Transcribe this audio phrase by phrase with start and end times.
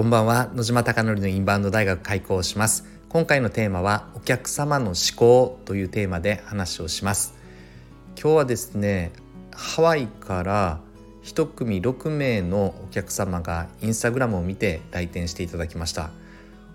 [0.00, 0.48] こんばんは。
[0.54, 2.86] 野島貴則のインバウンド大学開校します。
[3.10, 7.34] 今回のテーマはお客様の思考というテーマで話をします。
[8.18, 9.12] 今日はですね
[9.52, 10.80] ハワイから
[11.20, 16.12] 一組6名のお客様がインスタグラムを見て来店していただきました。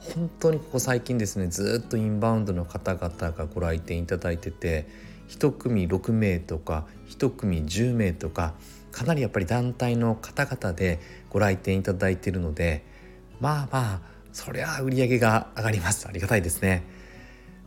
[0.00, 4.86] 本当にここ最近ですねずっとインバウンドの方々がご来店いただいてて
[5.30, 8.52] 1組6名とか1組10名とか
[8.92, 11.00] かなりやっぱり団体の方々で
[11.30, 12.92] ご来店いただいているので
[13.40, 14.00] まあまあ
[14.32, 16.08] そりゃ売り上げが上がります。
[16.08, 16.84] ありがたいですね。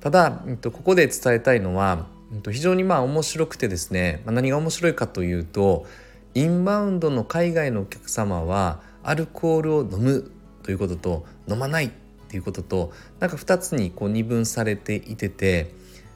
[0.00, 2.06] ただここで伝えたいのは
[2.50, 5.86] 非常にまあ面白くてですね何が面白いかというと
[6.34, 11.90] インバウンドの海外のお客様はアルコールを飲むということと飲まないっ
[12.28, 15.74] ていうこととなんか2つにこう二分されていてて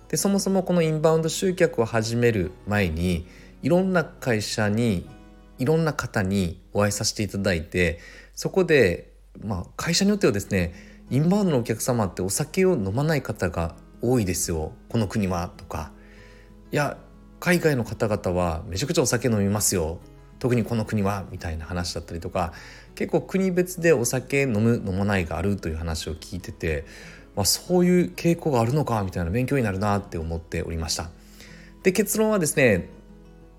[0.09, 3.26] でそもそもこのインバウンド集客を始める前に
[3.62, 5.09] いろんな会社に
[5.59, 7.98] いろんな方にお会いさせていただいて
[8.35, 10.74] そこでまあ、会社によってはですね
[11.10, 15.92] インバウンドのお客様ってお酒を飲まない方が多いですよこの国はとか
[16.73, 16.98] いや
[17.38, 19.98] 海外の方々はめちゃくちゃお酒飲みますよ
[20.38, 22.52] 特にこの国はみたいな話だったりとか
[22.95, 26.84] 結構国別でお酒飲む飲まないがあるという話を聞いてて、
[27.34, 31.10] まあ、そういう傾向があるのかみたいな勉強になるなって思っておりました。
[31.82, 32.88] で結論はですね、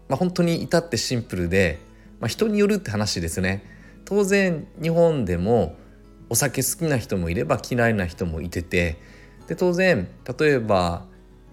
[0.09, 1.79] まあ、本当に至ってシンプルで、
[2.19, 3.63] まあ、人によるって話ですね。
[4.07, 5.75] 当然日本でも
[6.29, 8.97] お酒好きな人もいれば嫌いな人もいてて
[9.47, 10.07] で当然
[10.39, 11.05] 例えば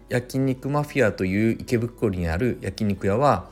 [0.08, 3.48] 焼肉マフィアという池袋にある焼肉屋は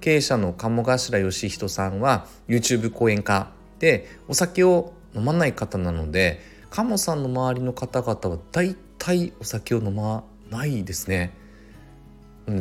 [0.00, 11.32] 経営者の鴨頭義人さんは YouTube 講演家でお酒を飲まない方なので鴨さんの周りの方々は大体お酒を飲まないですね。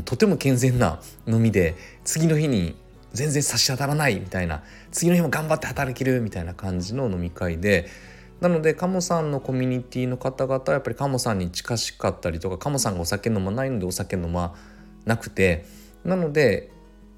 [0.06, 2.76] とても健全な飲みで次の日に
[3.14, 7.88] 全然差し当たらないみたいな次の日も頑張って働けるみたいな感じの飲み会で
[8.42, 14.56] なので鴨さんのコミュニティの方々はやっぱり鴨さんに近しかったりとか鴨さんがお酒飲まないのでお酒飲ま
[15.06, 15.66] なくて
[16.04, 16.72] なので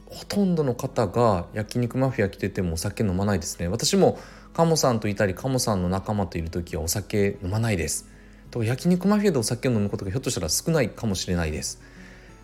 [0.08, 3.68] ほとんどの方が焼肉マフィア来ててもお酒飲まないですね。
[3.68, 4.20] 私も
[4.54, 8.08] 鴨さんといたり鴨さんの仲間といる時はお酒飲まないです。
[8.52, 11.82] と焼肉マフィアでお酒を飲むことがひょっとしたら少ないかもしれないです。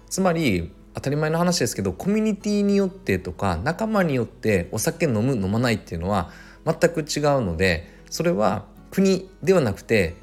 [0.10, 6.32] つまり当たり前の話ですけどコミュニティによってとか仲間によってお酒飲む飲まないっていうのは
[6.66, 10.16] 全く違うのでそれは国ではなくて、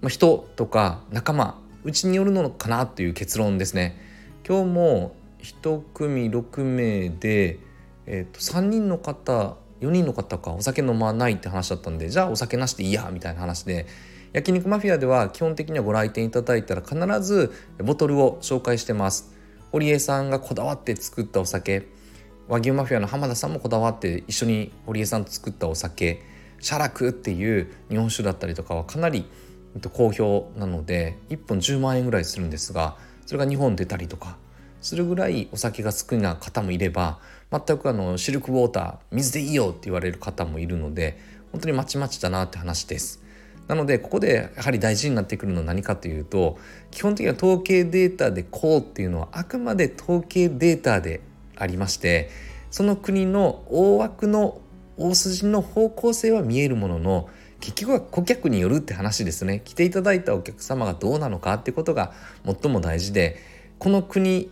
[0.00, 3.98] まあ、人とか仲間うちによるのかなという結論ですね。
[4.46, 7.58] 今日も1組6名で、
[8.06, 13.86] えー、と3人の方4人の方かお酒飲まないって話だったんでじゃあお酒なしでいいやみたいな話で
[14.32, 19.31] 焼肉マフィアでは基本的にはご来店いただいたら必ずボトルを紹介してます。
[19.72, 21.88] 堀江さんがこだわって作ったお酒
[22.46, 26.22] 和牛マフィアの浜田さんもこだわって一緒に堀江さんと作ったお酒
[26.60, 29.24] シャラクっていう日本酒だったりとかはかなり
[29.94, 34.36] 好評なので1本10万円ぐらいするんですがそれが日本出たりとか
[34.82, 37.18] するぐらいお酒が好きな方もいれば
[37.50, 41.18] 全くあのシルクウォーター水でいいよって言われる方もいるので
[41.50, 43.21] 本当にまちまちだなって話です。
[43.68, 46.58] なのでここでやはり大事になってくるのは何かというと
[46.90, 51.20] 基本的には統計データでこうっていうのはあくまで統計データで
[51.56, 52.30] ありまして
[52.70, 54.60] その国の大枠の
[54.96, 57.28] 大筋の方向性は見えるものの
[57.60, 59.62] 結局は顧客によるって話ですね。
[59.64, 62.12] 来ていただいたお客様がどうなのかってことが
[62.44, 63.38] 最も大事で
[63.78, 64.50] この国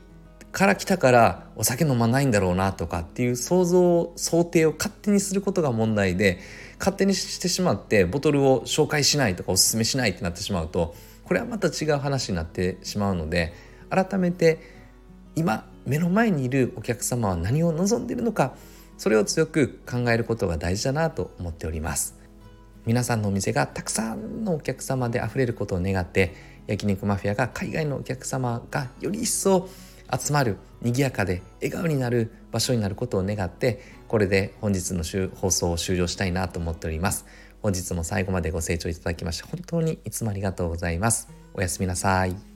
[0.53, 6.41] から来たからお酒飲まないんだろうなとかっていう想像想定を勝手にすることが問題で
[6.79, 10.95] 勝手にしてしまってボトルを紹介しないとかおすすめしないってなってしまうと
[11.25, 13.53] これはまた違う話になってしまうので
[13.91, 14.59] 改めて
[15.37, 18.55] 今目の前にいるお客様は何を望んでいるのか
[18.99, 22.21] それを強く考えることが大事だなと思っております。
[22.87, 26.35] 皆さんのお店がたくさんのお客様であふれることを願って
[26.67, 29.69] 焼肉マフィアが海外のお客様がより一層
[30.19, 35.05] 集まる賑やかで笑顔になる場所になることを願ってこれで本日の
[35.35, 37.27] 放送を終了したいなと思っております。
[37.63, 41.29] 本日も最後までご清聴いただきまして本当にいつもありがとうございます。
[41.55, 42.50] おやすみなさい。